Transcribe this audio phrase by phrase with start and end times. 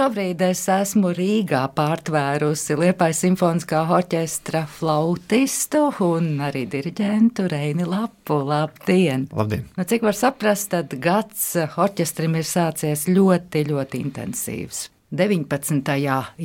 [0.00, 8.38] šobrīd es esmu Rīgā pārtvērusi Liepais simfoniskā orķestra flautistu un arī diriģentu Reini Lapu.
[8.48, 9.26] Labdien!
[9.36, 9.66] Labdien.
[9.76, 14.86] Nu, cik var saprast, tad gads orķestrim ir sācies ļoti, ļoti intensīvs.
[15.20, 15.92] 19.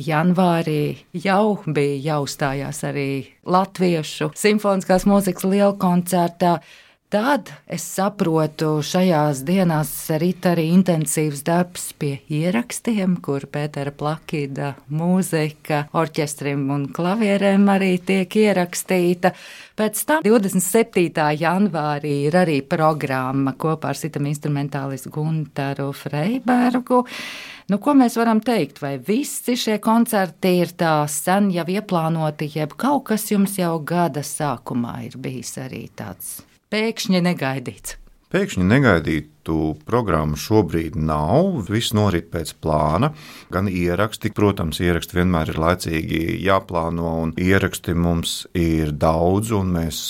[0.04, 0.80] janvārī
[1.24, 3.10] jau bija jāuzstājās arī
[3.48, 6.58] Latviešu simfoniskās mūzikas liela koncertā.
[7.06, 15.84] Tad es saprotu, šajās dienās rīt arī intensīvs darbs pie ierakstiem, kur Pētera Plakīda mūzika
[15.94, 19.30] orķestrim un klavierēm arī tiek ierakstīta.
[19.78, 21.28] Pēc tam 27.
[21.38, 27.04] janvārī ir arī programma kopā ar citam instrumentālistu Gunteru Freibergu.
[27.70, 28.82] Nu, ko mēs varam teikt?
[28.82, 34.26] Vai visi šie koncerti ir tā sen jau ieplānoti, jeb kaut kas jums jau gada
[34.26, 36.40] sākumā ir bijis arī tāds?
[36.72, 38.00] Pēkšņi negaidīts.
[38.26, 41.60] Pēkšņi negaidītu programmu šobrīd nav.
[41.70, 43.12] Viss norit pēc plāna.
[43.54, 50.00] Gan ieraksti, protams, ieraksti vienmēr ir laicīgi jāplāno, un ieraksti mums ir daudz, un mēs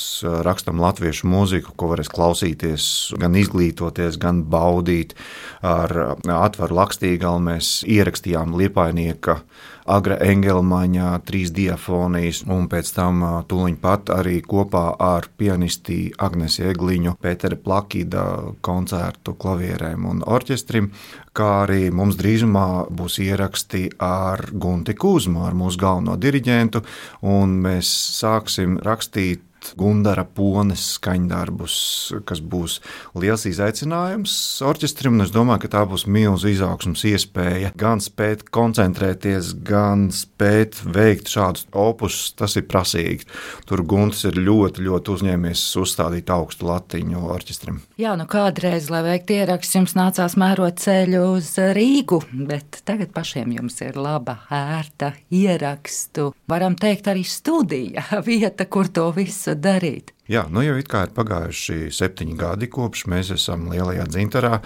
[0.48, 2.88] rakstām latviešu mūziku, ko varēs klausīties,
[3.20, 5.12] gan izglītoties, gan baudīt.
[5.60, 9.42] Ar atvaru lakstīgalu mēs ierakstījām Liepainieka
[9.86, 17.14] Agra Engelmaņa, trīs diafonijas, un pēc tam tūlīt pat arī kopā ar pianisti Agnesi Egliņu,
[17.22, 18.24] Pētera Plakīda
[18.66, 20.90] koncertu klavierēm un orķestrim,
[21.36, 26.82] kā arī mums drīzumā būs ieraksti ar Gunti Kūzmu, ar mūsu galveno diriģentu,
[27.30, 29.45] un mēs sāksim rakstīt
[29.78, 31.78] Gundara Pones skaņdarbus,
[32.26, 32.80] kas būs
[33.14, 34.34] liels izaicinājums
[34.66, 35.22] orķestrim.
[35.24, 41.66] Es domāju, ka tā būs milzīga izaugsmas iespēja gan spēt koncentrēties, gan spēt veikt šādus
[41.76, 42.32] opusus.
[42.36, 43.26] Tas ir prasīgi.
[43.68, 47.80] Tur Gunts ir ļoti, ļoti uzņēmies uzstādīt augstu latiņu orķestrim.
[48.00, 53.56] Jā, nu kādreiz, lai veiktu ierakstu, jums nācās mērot ceļu uz Rīgu, bet tagad pašiem
[53.56, 56.30] jums ir laba, ērta ierakstu.
[56.50, 60.15] Varam teikt, arī studija, vieta, kur to visu darīt.
[60.26, 64.60] Jā, nu jau ir pagājuši septiņi gadi, kopš mēs esam lielajā dzintarā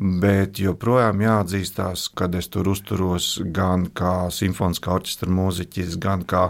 [0.00, 6.46] bet joprojām jāatzīstās, ka es tur uzturos gan kā simfoniskā orķestra mūziķis, gan kā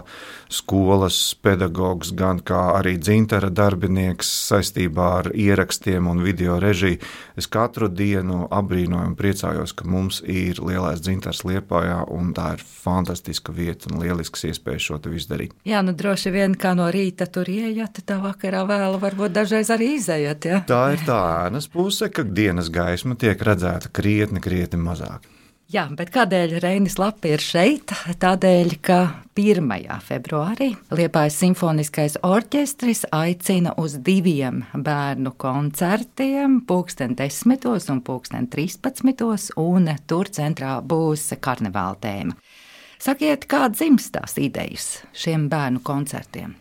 [0.51, 7.01] skolas pedagogs, gan kā arī dzintara darbinieks saistībā ar ierakstiem un video režiju.
[7.35, 12.63] Es katru dienu apbrīnoju un priecājos, ka mums ir lielais dzintars Liepājā, un tā ir
[12.63, 15.55] fantastiska vieta un lielisks iespējas šo te visu darīt.
[15.67, 18.19] Jā, nu droši vien kā no rīta tur ieiet, tā
[18.51, 20.45] vakarā vēlu varbūt dažreiz arī izējat.
[20.45, 20.63] Ja?
[20.67, 25.23] Tā ir tā ēnas puse, ka dienas gaisma tiek redzēta krietni, krietni mazāk.
[25.71, 27.93] Jā, bet kādēļ Reinis Lapi ir šeit?
[28.19, 29.69] Tādēļ, ka 1.
[30.03, 39.87] februārī Liepājas simfoniskais orķestris aicina uz diviem bērnu koncertiem, pulksten 10 un pulksten 13, un
[40.07, 42.35] tur centrā būs karnevāla tēma.
[42.99, 46.57] Sakiet, kā dzimst tās idejas šiem bērnu koncertiem?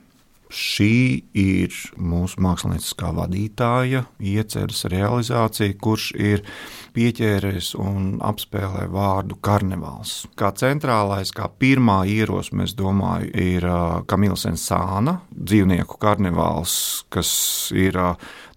[0.51, 6.43] Šī ir mūsu mākslinieckā vadītāja ieceres realizācija, kurš ir
[6.97, 10.25] pieķēries un apspēlē vārdu karnevāls.
[10.35, 13.67] Kā centrālais, kā pirmā ierosme, es domāju, ir
[14.11, 16.75] Kamila Sensāna dzīvnieku karnevāls,
[17.15, 17.31] kas
[17.71, 18.01] ir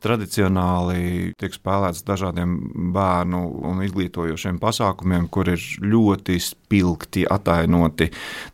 [0.03, 2.55] tradicionāli tiek spēlēts dažādiem
[2.95, 8.09] bērnu un izglītojošiem pasākumiem, kur ir ļoti spilgti atainoti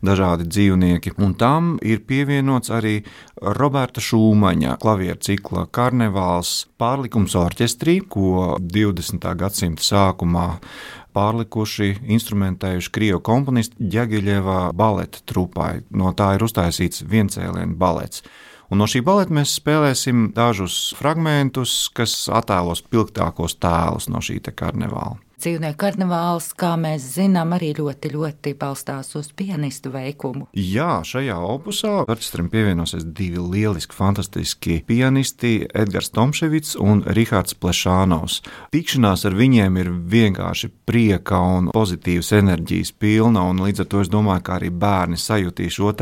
[0.06, 1.16] dažādi dzīvnieki.
[1.20, 3.00] Un tam ir pievienots arī
[3.60, 9.26] Roberta Šūmaņa klavieru cikla karnevāls pārlikums orķestrī, ko 20.
[9.40, 10.48] gadsimta sākumā
[11.16, 15.80] pārlikuši, instrumentējuši krievu komponistu Ģegiļeva baleta trupai.
[15.90, 18.22] No tā ir uztaisīts viencēlienu balets.
[18.70, 25.18] Un no šī baleta mēs spēlēsim dažus fragmentus, kas attēlos spilgtākos tēlus no šī karnevāla.
[25.40, 30.50] Dzīvnieku karnevāls, kā mēs zinām, arī ļoti, ļoti balstās uz pianistu veikumu.
[30.52, 38.42] Jā, šajā opusā orķestram pievienosies divi lieliski, fantastiski pianisti- Edgars Tomševits un Rihards Plešānovs.
[38.74, 44.12] Tikšanās ar viņiem ir vienkārši prieka un pozitīvas enerģijas pilna, un līdz ar to es
[44.12, 45.94] domāju, ka arī bērni sajutīs šo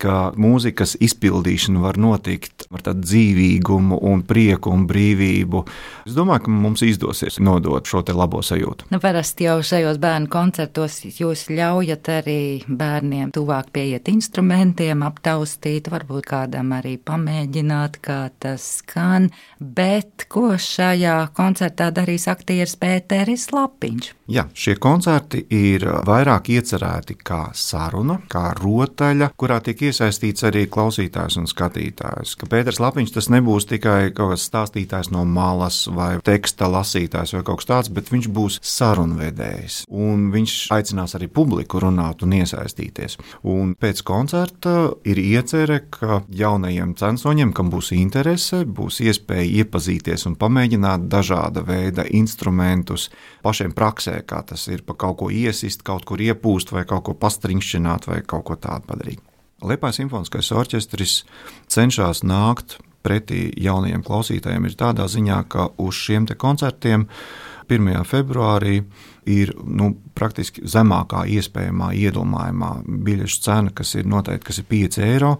[0.00, 5.64] ka mūzikas izpildīšana var notikt ar tādu dzīvīgumu, un prieku un brīvību.
[6.08, 8.83] Es domāju, ka mums izdosies nodot šo labo sajūtu.
[8.90, 16.28] Nu, parasti jau šajos bērnu koncertos jūs ļaujat arī bērniem tuvāk pieiet instrumentiem, aptaustīt, varbūt
[16.28, 19.30] kādam arī pamēģināt, kā tas skan.
[19.58, 24.10] Bet ko šajā koncertā darīs aktieris Pēteris Lapiņš?
[24.34, 31.40] Jā, šie koncerti ir vairāk iecerēti kā saruna, kā rotaļa, kurā tiek iesaistīts arī klausītājs
[31.40, 32.36] un skatītājs.
[32.40, 37.44] Ka Pēters Lapiņš tas nebūs tikai kaut kāds stāstītājs no malas vai teksta lasītājs vai
[37.44, 39.82] kaut kas tāds, bet viņš būs sarunvedējs.
[39.94, 43.18] Un viņš aicinās arī publiku runāt un iesaistīties.
[43.50, 44.74] Un pēc koncerta
[45.06, 52.06] ir iecerē, ka jaunajiem censoņiem, kam būs interese, būs iespēja iepazīties un pamēģināt dažāda veida
[52.10, 53.10] instrumentus
[53.44, 57.18] pašiem praksē, kā tas ir pa kaut ko iesist, kaut kur iepūst vai kaut ko
[57.18, 59.22] pastriņšķināt vai kaut ko tādu padarīt.
[59.64, 61.22] Liepais simfoniskais orķestris
[61.72, 67.06] cenšas nākt pretī jaunajiem klausītājiem ir tādā ziņā, ka uz šiem koncertiem
[67.68, 68.04] 1.
[68.08, 68.80] februārī
[69.30, 75.34] ir nu, praktiski zemākā iespējamā iedomājamā biļešu cena, kas ir noteikti kas ir 5 eiro.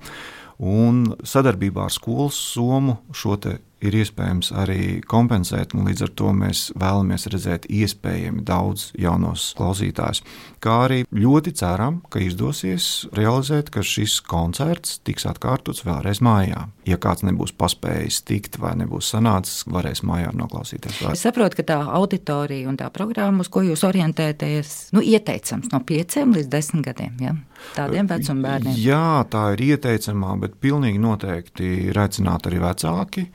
[0.65, 3.37] Un sadarbībā ar skolas somu šo
[3.85, 5.75] ir iespējams arī kompensēt.
[5.77, 10.23] Līdz ar to mēs vēlamies redzēt iespējami daudz jaunos klausītājus.
[10.65, 16.67] Kā arī ļoti ceram, ka izdosies realizēt, ka šis koncerts tiks atkārtots vēlreiz mājā.
[16.89, 21.03] Ja kāds nebūs paspējis tikt vai nebūs sanācis, varēs mājā noklausīties.
[21.05, 21.15] Vai.
[21.17, 25.83] Es saprotu, ka tā auditorija un tā programma, uz ko jūs orientēties, nu, ieteicams no
[25.85, 27.19] 5 līdz 10 gadiem.
[27.21, 27.35] Ja?
[27.75, 28.79] Tādiem vecuma bērniem.
[28.81, 33.29] Jā, tā ir ieteicamā, bet pilnīgi noteikti ir aicināti arī vecāki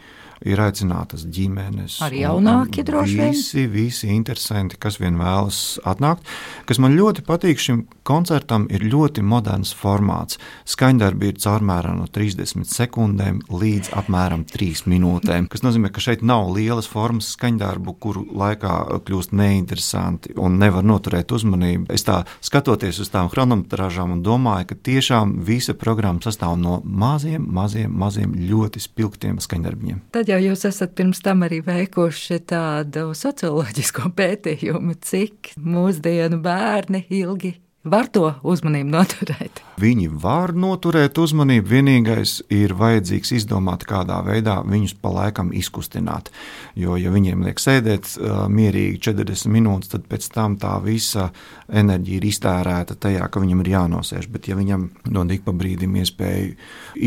[0.45, 1.99] ir aicinātas ģimenes.
[2.05, 3.33] Arī jaunāki droši vien.
[3.35, 6.27] Visi, visi interesanti, kas vien vēlas atnākt.
[6.69, 10.39] Kas man ļoti patīk šim koncertam, ir ļoti moderns formāts.
[10.69, 15.49] Skaņdarbi ir caurmērā no 30 sekundēm līdz apmēram 3 minūtēm.
[15.51, 18.75] Tas nozīmē, ka šeit nav lielas formas skaņdarbu, kuru laikā
[19.05, 21.89] kļūst neinteresanti un nevar noturēt uzmanību.
[21.93, 27.45] Es tā skatoties uz tām chronometrāžām un domāju, ka tiešām visa programma sastāv no maziem,
[27.59, 30.01] maziem, maziem ļoti spilgtiem skaņdarbiņiem.
[30.15, 37.55] Tad jau jūs esat pirms tam arī veikuši tādu socioloģisko pētījumu, cik mūsdienu bērni ilgi
[37.83, 39.61] var to uzmanību noturēt.
[39.79, 46.27] Viņi var noturēt uzmanību, vienīgais ir vajadzīgs izdomāt, kādā veidā viņus pa laikam izkustināt.
[46.75, 51.29] Jo, ja viņiem liek sēdēt uh, mierīgi 40 minūtes, tad pēc tam tā visa
[51.71, 54.27] enerģija ir iztērēta tajā, ka viņam ir jānosēž.
[54.33, 56.57] Bet, ja viņam dod ik pa brīdim iespēju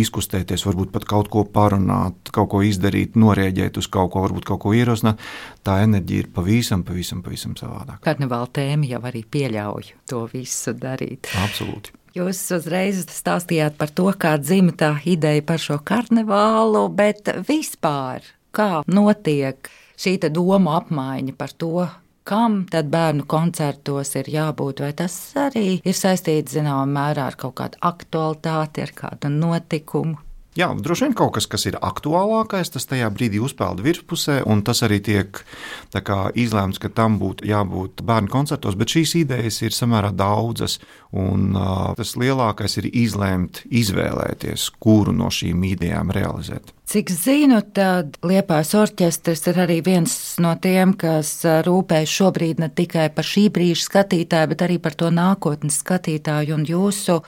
[0.03, 4.63] izkustēties, varbūt pat kaut ko parunāt, kaut ko izdarīt, norēģēt uz kaut ko, varbūt kaut
[4.65, 5.21] ko ierosināt,
[5.67, 8.01] tā enerģija ir pavisam, pavisam, pavisam savādāka.
[8.07, 11.31] Karnevāla tēma jau arī pieļauj to visu darīt.
[11.45, 11.95] Absolūti.
[12.13, 18.83] Jūs uzreiz stāstījāt par to, kā dzima tā ideja par šo karnevālu, bet vispār kā
[18.85, 21.87] notiek šī doma apmaiņa par to,
[22.29, 27.57] kam tad bērnu koncertos ir jābūt, vai tas arī ir saistīts zināmā mērā ar kaut
[27.63, 30.21] kādu aktualitāti, ar kādu notikumu.
[30.53, 34.83] Jā, droši vien kaut kas, kas ir aktuālākais, tas tajā brīdī uzpeld virspusē, un tas
[34.85, 35.41] arī tiek
[35.97, 38.77] kā, izlēmts, ka tam būtu jābūt bērnu koncertos.
[38.77, 40.77] Bet šīs idejas ir samērā daudzas,
[41.17, 46.75] un uh, tas lielākais ir izlēmt, izvēlēties, kuru no šīm idejām realizēt.
[46.93, 50.13] Cik zinu, tad Liepājas orķestris ir arī viens
[50.45, 55.09] no tiem, kas rūpējas šobrīd ne tikai par šī brīža skatītāju, bet arī par to
[55.09, 57.23] nākotnes skatītāju un jūsu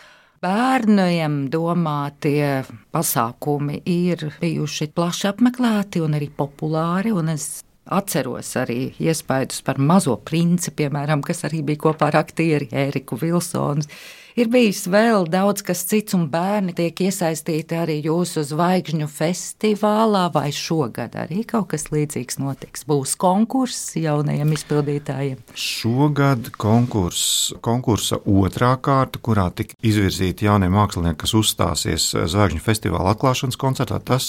[0.45, 7.15] bērniem domātie pasākumi ir bijuši plaši apmeklēti un arī populāri.
[7.15, 13.19] Un atceros arī iespaidus par mazo princi, piemēram, kas arī bija kopā ar aktieri Ēriku
[13.21, 13.87] Vilsonu.
[14.35, 20.49] Ir bijis vēl daudz kas cits, un bērni tiek iesaistīti arī jūsu zvaigžņu festivālā, vai
[20.51, 22.83] šogad arī kaut kas līdzīgs notiks.
[22.83, 25.39] Būs konkurss jaunajiem izpildītājiem.
[25.55, 33.61] Šogad konkurss, konkursa otrā kārta, kurā tika izvirzīti jaunie mākslinieki, kas uzstāsies Zvaigžņu festivāla atklāšanas
[33.61, 34.27] koncertā, tas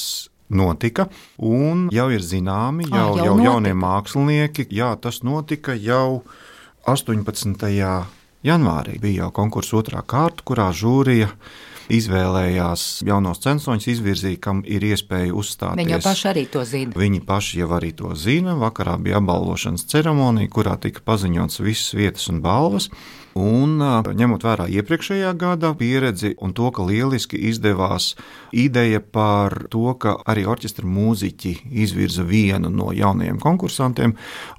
[0.54, 1.08] notika.
[1.42, 6.22] Un jau ir zināmi, jau, ah, jau, jau jaunie mākslinieki, jā, tas notika jau
[6.86, 7.66] 18
[8.46, 11.32] janvārī bija jau konkursa otrā kārta, kurā žūrija
[11.92, 15.82] izvēlējās jaunos censoņus, izvirzīja, kam ir iespēja uzstāties.
[15.84, 16.96] Viņi paši arī to zina.
[16.98, 18.56] Viņi paši jau arī to zina.
[18.58, 22.90] Vakarā bija apbalvošanas ceremonija, kurā tika paziņots visas vietas un balvas.
[23.36, 23.82] Un
[24.16, 28.14] ņemot vērā iepriekšējā gada pieredzi un to, ka lieliski izdevās
[28.56, 31.52] ideja par to, ka arī orķestra mūziķi
[31.84, 34.14] izvirza vienu no jaunajiem konkursantiem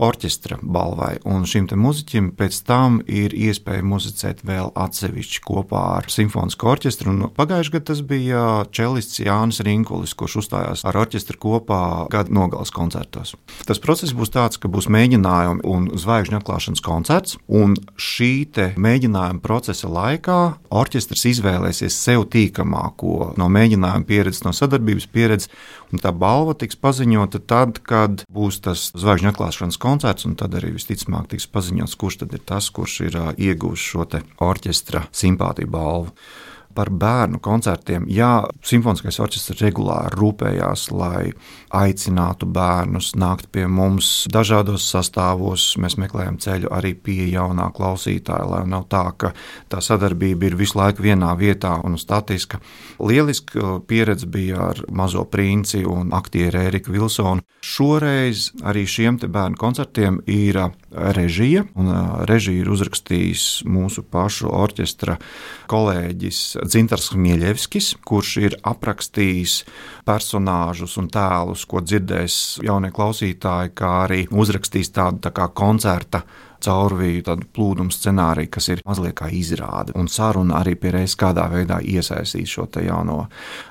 [0.04, 1.14] orķestra balvai.
[1.25, 7.14] Un šim mūziķim pēc tam ir iespēja muzicēt vēl atsevišķi kopā ar simfonisku orķestru.
[7.14, 8.45] Un pagājušajā gadā tas bija
[8.76, 11.80] čelists Jānis Rinkulis, kurš uzstājās ar orķestru kopā
[12.12, 13.33] gada nogales koncertos.
[13.64, 17.40] Tas process būs tāds, ka būs mēģinājumi un zvaigžņu atklāšanas koncerts.
[17.49, 18.33] Un šī
[18.80, 20.38] mēģinājuma procesa laikā
[20.75, 25.52] orķestris izvēlēsies sev tīkamāko no mēģinājuma pieredzes, no sadarbības pieredzes,
[25.92, 30.75] un tā balva tiks paziņota tad, kad būs tas zvaigžņu atklāšanas koncerts, un tad arī
[30.76, 34.08] visticamāk tiks paziņots, kurš tad ir tas, kurš ir ieguvis šo
[34.46, 36.12] orķestra simpātiju balvu.
[36.76, 38.06] Par bērnu koncertiem.
[38.12, 41.33] Jā, simfoniskais orķestris regulāri rūpējās, lai
[41.75, 45.64] aicinātu bērnus nākt pie mums dažādos sastāvos.
[45.83, 49.33] Mēs meklējam ceļu arī pie jaunā klausītāja, lai nav tā, ka
[49.73, 52.61] tā sadarbība ir visu laiku vienā vietā un statiska.
[53.00, 57.45] Lieliska pieredze bija ar mazo princi un aktieru Eriku Vilsonu.
[57.66, 60.59] Šoreiz arī šiem bērnu koncertiem ir
[60.90, 61.90] režija, un
[62.28, 65.16] režiju ir uzrakstījis mūsu pašu orķestra
[65.71, 69.61] kolēģis Dzintars Mieļevskis, kurš ir aprakstījis
[70.06, 76.25] personāžus un tēlus, ko dzirdēs jaunie klausītāji, kā arī uzrakstījis tādu tā koncerta
[76.65, 79.95] caurvīju plūdumu scenāriju, kas ir mazliet kā izrāde.
[79.99, 83.27] Un saruna arī pie reizes kādā veidā iesaistīt šo jauno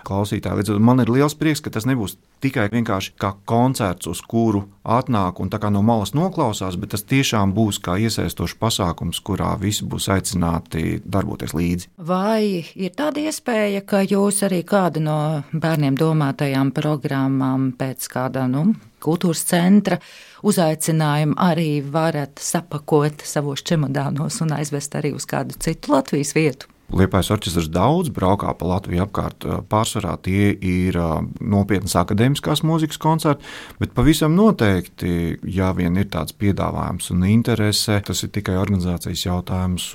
[0.08, 0.62] klausītāju.
[0.62, 4.22] Līdz ar to man ir liels prieks, ka tas nebūs tikai vienkārši kā koncerts, uz
[4.22, 9.86] kuru atnāk un no malas noklausās, bet tas tiešām būs kā iesaistošs pasākums, kurā visi
[9.86, 11.90] būs aicināti darboties līdzi.
[11.98, 15.20] Vai ir tāda iespēja, ka jūs arī kādu no
[15.54, 18.74] bērniem domātajām programmām pēc kāda nu,
[19.06, 20.00] kultūras centra
[20.46, 26.75] uzaicinājumu arī varat sapakot savos čemodānos un aizvest arī uz kādu citu Latvijas vietu?
[26.94, 29.46] Liepais orķestris daudz braukā pa Latviju apkārt.
[29.72, 30.98] Pārsvarā tie ir
[31.42, 33.48] nopietnas akadēmiskās mūzikas koncerti,
[33.80, 39.88] bet pavisam noteikti, ja vien ir tāds piedāvājums un interese, tas ir tikai organizācijas jautājums.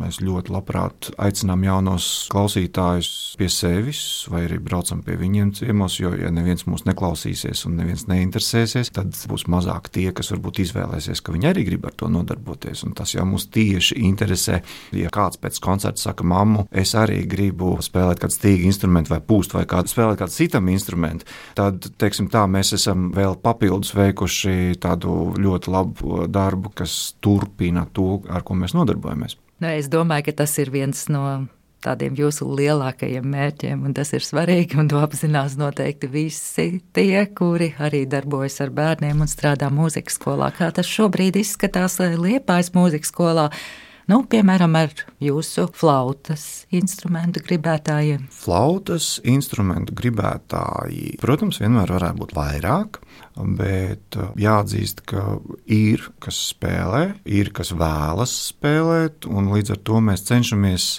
[0.00, 4.00] Mēs ļoti labprāt aicinām jaunos klausītājus pie sevis,
[4.32, 9.12] vai arī braucam pie viņiem ciemos, jo, ja neviens mūs neklausīsies un neviens neinteresēsies, tad
[9.28, 12.86] būs mazāk tie, kas varbūt izvēlēsies, ka viņi arī grib ar to nodarboties.
[12.88, 14.62] Un tas jau mūs tieši interesē,
[14.96, 19.56] ja kāds pēc koncerta saka, mammu, es arī gribu spēlēt kādu stīgu instrumentu vai pūst
[19.56, 21.28] vai kādu spēlēt kādu citam instrumentu,
[21.58, 28.22] tad, teiksim tā, mēs esam vēl papildus veikuši tādu ļoti labu darbu, kas turpina to,
[28.30, 29.38] ar ko mēs nodarbojamies.
[29.58, 31.24] Nu, es domāju, ka tas ir viens no
[31.84, 37.72] tādiem jūsu lielākajiem mērķiem, un tas ir svarīgi, un to apzinās noteikti visi tie, kuri
[37.78, 40.50] arī darbojas ar bērniem un strādā mūzikas skolā.
[40.56, 43.48] Kā tas šobrīd izskatās Liepājas mūzikas skolā?
[44.08, 48.22] Nu, piemēram, ar jūsu flautas instrumentu gribētājiem.
[48.32, 52.96] Flautas instrumentu gribētāji, protams, vienmēr varētu būt vairāk,
[53.58, 60.02] bet uh, jāatzīst, ka ir kas spēlē, ir kas vēlas spēlēt, un līdz ar to
[60.04, 60.90] mēs cenšamies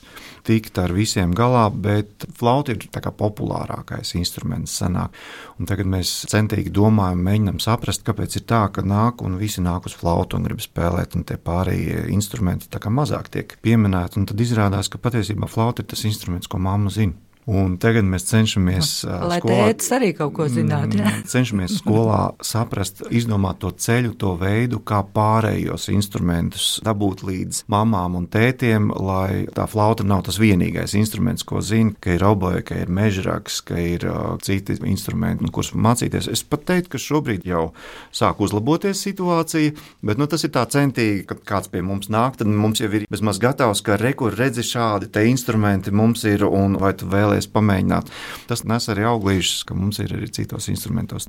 [0.48, 4.77] tikt ar visiem galā, bet flauta ir populārākais instruments.
[4.79, 5.15] Sanāk.
[5.60, 9.89] Un tagad mēs centīgi domājam, mēģinām saprast, kāpēc ir tā, ka nāk un visi nāk
[9.89, 14.25] uz flautu un grib spēlēt, un tie pārējie instrumenti mazāk tiek pieminēti.
[14.29, 17.17] Tad izrādās, ka patiesībā flauta ir tas instruments, ko mamma zina.
[17.50, 21.00] Un tagad mēs cenšamies, lai tēvs arī kaut ko zinātu.
[21.00, 28.20] Mm, cenšamies skolā saprast, izdomāt to ceļu, to veidu, kā pārējos instrumentus dabūt līdz mamām
[28.20, 32.77] un tētiem, lai tā flauta nav tas vienīgais instruments, ko zina, ka ir oboja, ka
[32.84, 36.29] ir mežraks, ka ir uh, citi instrumenti, nu, kurus mācīties.
[36.29, 37.70] Es pat teiktu, ka šobrīd jau
[38.15, 39.74] sāk uzlaboties situācija,
[40.06, 43.08] bet nu, tas ir tā centīgi, kad kāds pie mums nāk, tad mums jau ir
[43.10, 47.53] bezmaz gatavs, ka rekur redzi šādi te instrumenti mums ir un vai tu vēlies vēlēties
[47.53, 48.10] pamēģināt.
[48.50, 51.27] Tas nes arī auglīšus, ka mums ir arī citos instrumentos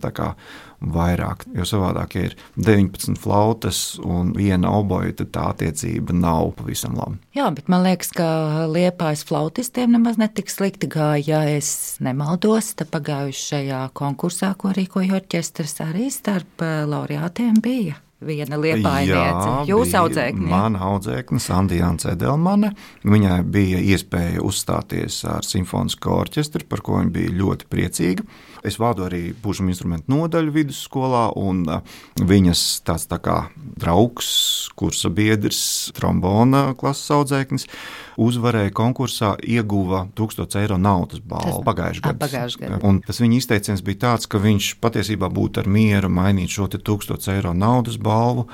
[0.80, 1.44] vairāk.
[1.54, 7.18] Jo savādāk, ja ir 19 flautas un viena oboja, tad tā attiecība nav pavisam laba.
[7.36, 11.20] Jā, bet man liekas, ka liepājas flautistiem nemaz netik slikti gāja.
[11.30, 18.58] Ja es nemaldos, tad pagājušajā konkursā, ko rīkoja orķestris, arī starp eh, laureātiem bija viena
[18.60, 20.48] liepainiece, jūsu audzēkņa.
[20.50, 22.72] Mana audzēkne, Sandijāna Cedelmane.
[23.06, 28.26] Viņai bija iespēja uzstāties ar simfonisko orķestri, par ko viņa bija ļoti priecīga.
[28.66, 31.62] Es vādu arī pušu instrumentu nodaļu vidusskolā, un
[32.20, 33.36] viņas tāds tā kā
[33.80, 34.28] draugs,
[34.76, 35.62] kursa biedrs,
[35.96, 37.66] trombona klases audzēknis,
[38.20, 42.92] uzvarēja konkursā, ieguva 1000 eiro naudas balvu pagājušajā gadā.
[43.06, 47.56] Tas viņa izteiciens bija tāds, ka viņš patiesībā būtu ar mieru mainīt šo 1000 eiro
[47.56, 48.48] naudas balvu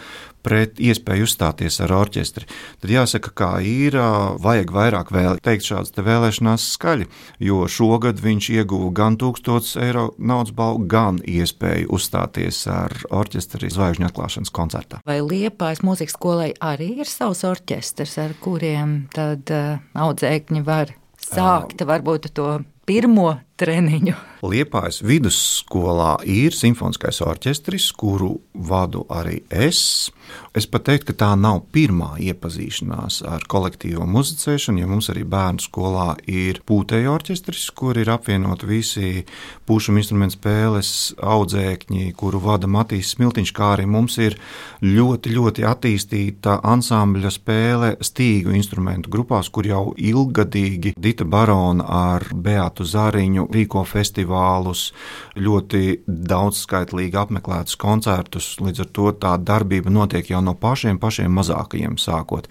[0.46, 2.46] pret iespēju uzstāties ar orķestri.
[2.82, 3.98] Tad jāsaka, kā ir,
[4.42, 7.08] vajag vairāk vēl teikt šādas te vēlēšanās skaļi,
[7.42, 14.10] jo šogad viņš ieguva gan 1000 eiro naudas balvu, gan iespēju uzstāties ar orķestri zvaigžņu
[14.10, 15.02] atklāšanas koncertā.
[15.08, 20.94] Vai Liepājas mūzikas skolai arī ir savs orķestrs, ar kuriem tad uh, audzēkņi var
[21.26, 22.50] sākt varbūt to
[22.86, 24.14] pirmo treniņu.
[24.46, 30.12] Liepājas vidusskolā ir simfoniskais orķestris, kuru vadu arī es.
[30.56, 35.60] Es pat teiktu, ka tā nav pirmā iepazīšanās ar kolektīvo muzicēšanu, jo mums arī bērnu
[35.60, 39.26] skolā ir pūtēju orķestris, kur ir apvienot visi
[39.68, 40.90] pušu instrumentu spēles
[41.20, 44.38] audzēkņi, kuru vada Matīs Smiltiņš, kā arī mums ir
[44.84, 52.86] ļoti, ļoti attīstīta ansambļa spēle stīgu instrumentu grupās, kur jau ilgadīgi Dita Barona ar Beatu
[52.86, 54.88] Zariņu rīko festivālus,
[55.36, 58.54] ļoti daudzskaitlīgi apmeklētus koncertus.
[58.62, 62.48] Līdz ar to tā darbība notiek jau no pašiem, pašiem mazākajiem sākot.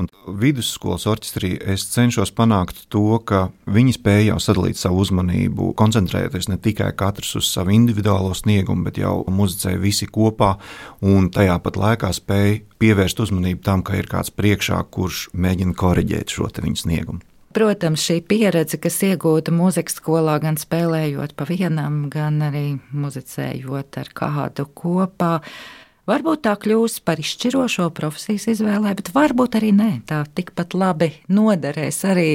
[0.00, 6.50] Un vidusskolas orķestrī es cenšos panākt to, ka viņi spēj jau sadalīt savu uzmanību, koncentrēties
[6.52, 10.56] ne tikai katrs uz savu individuālo sniegumu, bet jau muzicē visi kopā
[11.00, 16.36] un tajā pat laikā spēj pievērst uzmanību tam, ka ir kāds priekšā, kurš mēģina koriģēt
[16.36, 17.24] šo viņu sniegumu.
[17.56, 24.10] Protams, šī pieredze, kas iegūta mūzikas skolā, gan spēlējot pa vienam, gan arī muzicējot ar
[24.12, 25.38] kādu kopā,
[26.06, 29.90] Varbūt tā kļūs par izšķirošo profesijas izvēlē, bet varbūt arī nē.
[30.06, 32.28] Tā tikpat labi noderēs arī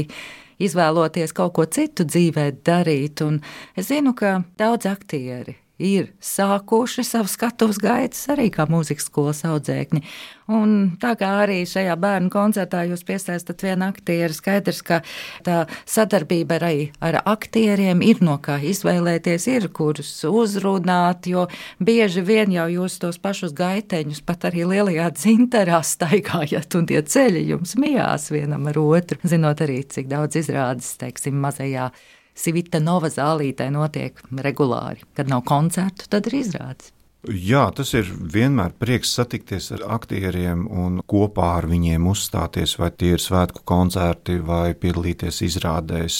[0.59, 3.23] izvēloties kaut ko citu dzīvē darīt.
[3.23, 3.39] Un
[3.79, 10.03] es zinu, ka daudz aktieri ir sākuši savu skatuves gaitas arī kā mūzikas skolas audzēkņi.
[10.51, 14.99] Un tā kā arī šajā bērnu koncertā jūs piesaistat vienu aktieru, skaidrs, ka
[15.45, 21.47] tā sadarbība arī ar aktieriem ir no kā izvēlēties, ir kurus uzrunāt, jo
[21.79, 27.45] bieži vien jau jūs tos pašus gaiteņus pat arī lielajā dzinterā staigājat, un tie ceļi
[27.53, 31.91] jums mijās vienam ar otru, zinot arī, cik daudz izrādes, teiksim, mazajā
[32.37, 35.03] Sivita Nova zālītē notiek regulāri.
[35.17, 36.93] Kad nav koncertu, tad ir izrādes.
[37.29, 43.11] Jā, tas ir vienmēr prieks satikties ar aktieriem un kopā ar viņiem uzstāties, vai tie
[43.13, 46.15] ir svētku koncerti vai piedalīties izrādēs.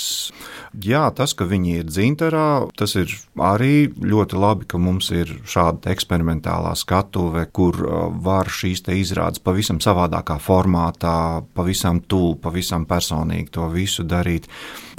[0.86, 5.90] Jā, tas, ka viņi ir dzinterā, tas ir arī ļoti labi, ka mums ir šāda
[5.90, 13.66] eksperimentālā skatuve, kur uh, var šīs izrādes pavisam savādākā formātā, pavisam tuvu, pavisam personīgi to
[13.74, 14.46] visu darīt.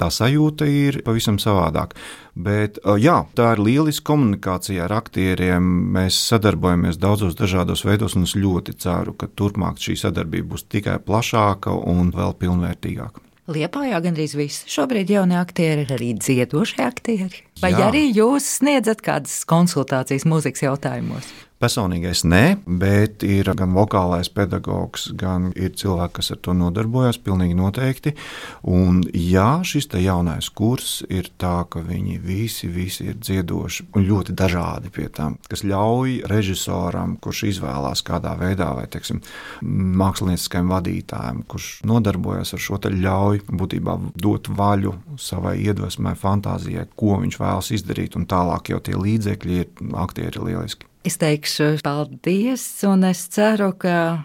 [0.03, 1.95] Tā sajūta ir pavisam savādāka.
[2.33, 5.67] Bet jā, tā ir lieliska komunikācija ar aktieriem.
[5.93, 10.97] Mēs sadarbojamies daudzos dažādos veidos, un es ļoti ceru, ka turpmāk šī sadarbība būs tikai
[11.05, 13.21] plašāka un vēl pilnvērtīgāka.
[13.53, 14.63] Liepājā gandrīz viss.
[14.71, 17.41] Šobrīd jaunie aktieri ir arī dziedošie aktieri.
[17.59, 17.89] Vai Jā.
[17.89, 21.27] arī jūs sniedzat kādas konsultācijas mūzikas jautājumos?
[21.61, 27.19] Personīgi es nē, bet ir gan vokālais pedagogs, gan ir cilvēki, kas ar to nodarbojas,
[27.23, 28.13] pilnīgi noteikti.
[28.67, 34.07] Un jā, šis te jaunais kurs ir tā, ka viņi visi, visi ir dziedoši un
[34.09, 39.23] ļoti dažādi pie tam, kas ļauj režisoram, kurš izvēlās kādā veidā, vai, teiksim,
[39.63, 47.21] mākslinieckajam vadītājam, kurš nodarbojas ar šo te ļauj būtībā dot vaļu savai iedvesmai, fantāzijai, ko
[47.23, 50.89] viņš vēlas izdarīt, un tālāk jau tie līdzekļi ir aktieri lieliski.
[51.03, 54.23] Es teikšu paldies, un es ceru, ka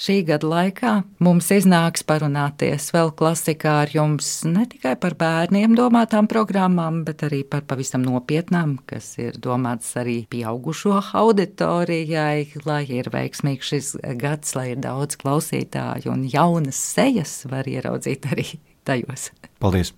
[0.00, 6.24] šī gada laikā mums iznāks parunāties vēl klasikā ar jums ne tikai par bērniem domātām
[6.30, 13.74] programmām, bet arī par pavisam nopietnām, kas ir domāts arī pieaugušo auditorijai, lai ir veiksmīgs
[13.74, 18.48] šis gads, lai ir daudz klausītāju un jaunas sejas var ieraudzīt arī
[18.88, 19.28] tajos.
[19.60, 19.92] Paldies!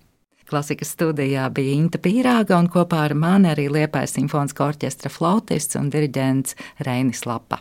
[0.47, 5.91] Klasikas studijā bija Inta Pīrāga un kopā ar mani arī Liepais simfoniskā orķestra flautists un
[5.91, 6.55] diriģents
[6.87, 7.59] Reinis Lapa.